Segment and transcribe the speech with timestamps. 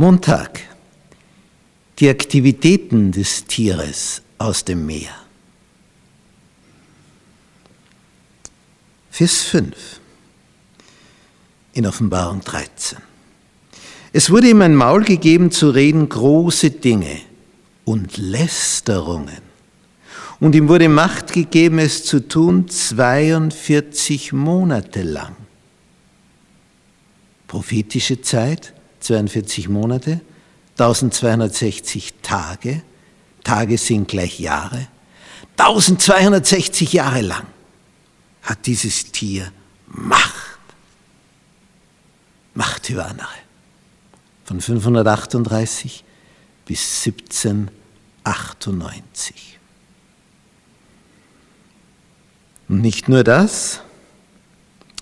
[0.00, 0.60] Montag.
[1.98, 5.10] Die Aktivitäten des Tieres aus dem Meer.
[9.10, 9.74] Vers 5
[11.72, 12.98] in Offenbarung 13.
[14.12, 17.18] Es wurde ihm ein Maul gegeben zu reden große Dinge
[17.84, 19.42] und Lästerungen.
[20.38, 25.34] Und ihm wurde Macht gegeben, es zu tun 42 Monate lang.
[27.48, 28.74] Prophetische Zeit,
[29.08, 30.20] 42 Monate,
[30.72, 32.82] 1260 Tage,
[33.42, 34.86] Tage sind gleich Jahre,
[35.56, 37.46] 1260 Jahre lang
[38.42, 39.50] hat dieses Tier
[39.86, 40.58] Macht.
[42.54, 43.28] Macht über andere.
[44.44, 46.04] Von 538
[46.66, 49.58] bis 1798.
[52.68, 53.80] Und nicht nur das,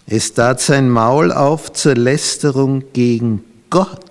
[0.07, 4.06] es tat sein Maul auf zur Lästerung gegen Gott,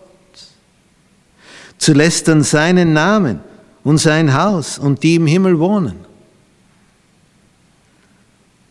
[1.85, 3.41] zu lästern seinen Namen
[3.83, 5.93] und sein Haus und die im Himmel wohnen.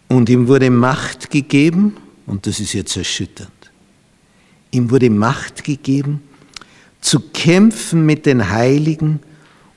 [0.09, 3.71] Und ihm wurde Macht gegeben, und das ist jetzt erschütternd,
[4.73, 6.25] ihm wurde Macht gegeben,
[7.01, 9.21] zu kämpfen mit den Heiligen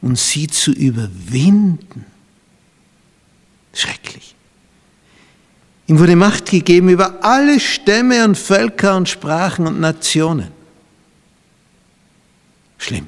[0.01, 2.07] und sie zu überwinden.
[3.71, 4.33] Schrecklich.
[5.85, 10.47] Ihm wurde Macht gegeben über alle Stämme und Völker und Sprachen und Nationen.
[12.79, 13.05] Schlimm.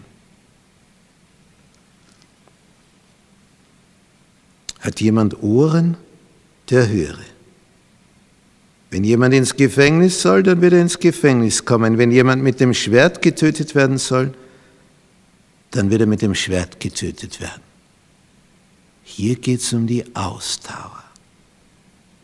[4.89, 5.97] Hat jemand Ohren,
[6.71, 7.19] der höre.
[8.89, 11.99] Wenn jemand ins Gefängnis soll, dann wird er ins Gefängnis kommen.
[11.99, 14.33] Wenn jemand mit dem Schwert getötet werden soll,
[15.69, 17.61] dann wird er mit dem Schwert getötet werden.
[19.03, 21.03] Hier geht es um die Ausdauer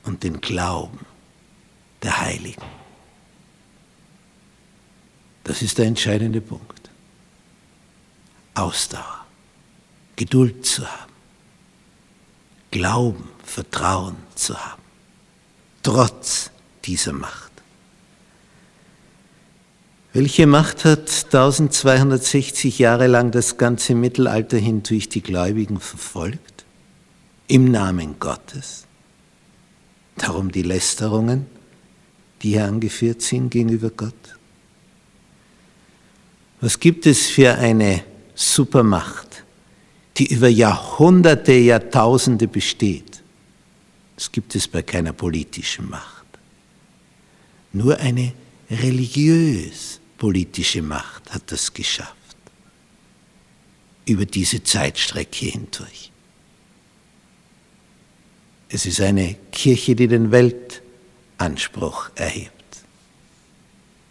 [0.03, 1.05] und den Glauben
[2.01, 2.63] der Heiligen.
[5.43, 6.89] Das ist der entscheidende Punkt.
[8.55, 9.23] Ausdauer,
[10.15, 11.14] Geduld zu haben,
[12.75, 14.81] Glauben, Vertrauen zu haben,
[15.81, 16.51] trotz
[16.83, 17.53] dieser Macht.
[20.11, 26.65] Welche Macht hat 1260 Jahre lang das ganze Mittelalter hindurch die Gläubigen verfolgt?
[27.47, 28.83] Im Namen Gottes.
[30.17, 31.45] Darum die Lästerungen,
[32.41, 34.13] die hier angeführt sind gegenüber Gott.
[36.59, 38.03] Was gibt es für eine
[38.33, 39.34] Supermacht,
[40.17, 43.21] die über Jahrhunderte, Jahrtausende besteht?
[44.15, 46.25] Das gibt es bei keiner politischen Macht.
[47.73, 48.33] Nur eine
[48.69, 52.15] religiös-politische Macht hat das geschafft.
[54.05, 56.11] Über diese Zeitstrecke hindurch.
[58.69, 62.53] Es ist eine Kirche, die den Weltanspruch erhebt.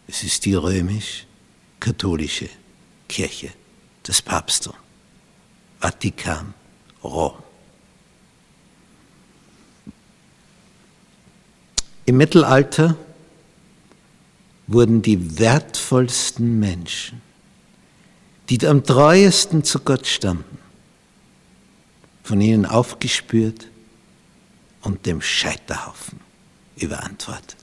[0.06, 2.50] Es ist die römisch-katholische
[3.08, 3.52] Kirche,
[4.02, 4.74] das Papsttum,
[5.84, 6.54] Vatikan,
[7.02, 7.34] Rom.
[12.06, 12.96] Im Mittelalter
[14.66, 17.20] wurden die wertvollsten Menschen,
[18.48, 20.56] die am treuesten zu Gott standen,
[22.22, 23.68] von ihnen aufgespürt
[24.80, 26.18] und dem Scheiterhaufen
[26.76, 27.58] überantwortet.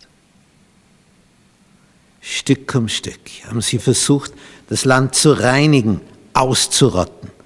[2.22, 4.32] Stück um Stück haben sie versucht,
[4.70, 6.02] das Land zu reinigen,
[6.34, 7.41] auszurotten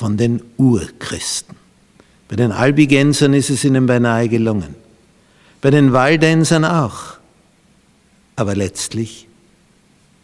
[0.00, 1.56] von den Urchristen.
[2.26, 4.74] Bei den Albigensern ist es ihnen beinahe gelungen,
[5.60, 7.18] bei den Waldensern auch.
[8.34, 9.28] Aber letztlich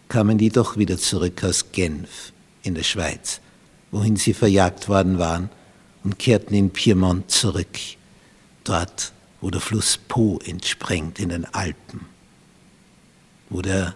[0.09, 2.32] kamen die doch wieder zurück aus Genf
[2.62, 3.42] in der Schweiz,
[3.91, 5.50] wohin sie verjagt worden waren,
[6.04, 7.78] und kehrten in Piemont zurück,
[8.65, 12.06] dort, wo der Fluss Po entspringt in den Alpen,
[13.50, 13.94] wo der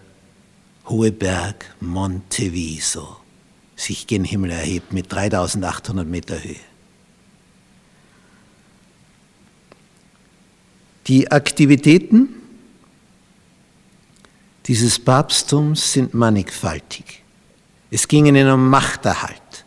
[0.85, 3.21] hohe Berg Monte Viso
[3.81, 6.55] sich gen Himmel erhebt mit 3800 Meter Höhe.
[11.07, 12.29] Die Aktivitäten
[14.67, 17.23] dieses Papsttums sind mannigfaltig.
[17.89, 19.65] Es ging ihnen um Machterhalt.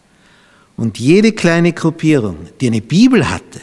[0.77, 3.61] Und jede kleine Gruppierung, die eine Bibel hatte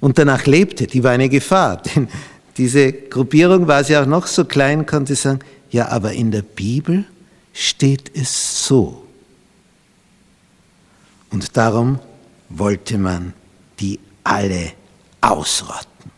[0.00, 1.82] und danach lebte, die war eine Gefahr.
[1.94, 2.08] Denn
[2.56, 5.40] diese Gruppierung war sie auch noch so klein, konnte sagen,
[5.70, 7.04] ja, aber in der Bibel
[7.52, 9.05] steht es so.
[11.36, 11.98] Und darum
[12.48, 13.34] wollte man
[13.78, 14.72] die alle
[15.20, 16.10] ausrotten.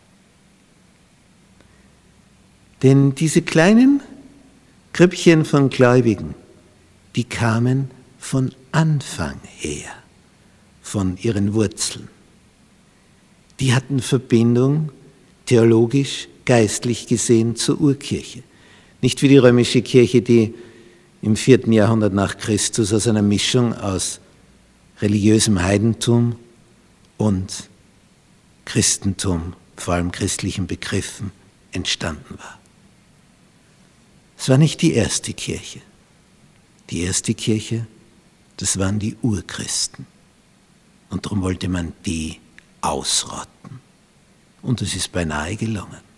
[2.83, 3.99] Denn diese kleinen
[4.93, 6.35] Grüppchen von Gläubigen,
[7.17, 9.91] die kamen von Anfang her,
[10.81, 12.07] von ihren Wurzeln.
[13.59, 14.89] Die hatten Verbindung
[15.47, 18.41] theologisch, geistlich gesehen zur Urkirche.
[19.01, 20.53] Nicht wie die römische Kirche, die
[21.21, 24.21] im vierten Jahrhundert nach Christus aus einer Mischung aus
[25.01, 26.35] religiösem Heidentum
[27.17, 27.69] und
[28.65, 31.31] Christentum, vor allem christlichen Begriffen,
[31.71, 32.59] entstanden war.
[34.37, 35.81] Es war nicht die erste Kirche.
[36.89, 37.87] Die erste Kirche,
[38.57, 40.05] das waren die Urchristen.
[41.09, 42.39] Und darum wollte man die
[42.81, 43.79] ausrotten.
[44.61, 46.08] Und es ist beinahe gelungen.